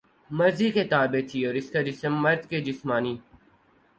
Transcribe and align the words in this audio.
مرضی 0.29 0.69
کے 0.71 0.83
تابع 0.83 1.19
تھی 1.29 1.39
اور 1.45 1.55
اس 1.55 1.69
کا 1.71 1.81
جسم 1.81 2.13
مرد 2.23 2.49
کے 2.49 2.61
جسمانی 2.61 3.15